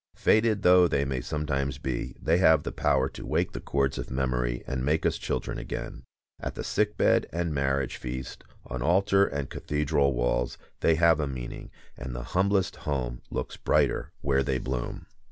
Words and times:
Faded 0.15 0.63
though 0.63 0.87
they 0.87 1.05
may 1.05 1.21
sometimes 1.21 1.77
be, 1.77 2.15
they 2.19 2.39
have 2.39 2.63
the 2.63 2.71
power 2.71 3.07
to 3.09 3.23
wake 3.23 3.51
the 3.51 3.59
chords 3.61 3.99
of 3.99 4.09
memory 4.09 4.63
and 4.65 4.83
make 4.83 5.05
us 5.05 5.15
children 5.15 5.59
again. 5.59 6.01
At 6.39 6.55
the 6.55 6.63
sick 6.63 6.97
bed 6.97 7.27
and 7.31 7.53
marriage 7.53 7.97
feast, 7.97 8.43
on 8.65 8.81
altar 8.81 9.27
and 9.27 9.47
cathedral 9.47 10.15
walls 10.15 10.57
they 10.79 10.95
have 10.95 11.19
a 11.19 11.27
meaning, 11.27 11.69
and 11.95 12.15
the 12.15 12.23
humblest 12.33 12.77
home 12.77 13.21
looks 13.29 13.57
brighter 13.57 14.11
where 14.21 14.41
they 14.41 14.57
bloom. 14.57 15.05